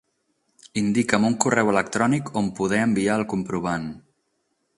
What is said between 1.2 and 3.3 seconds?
un correu electrònic on poder enviar el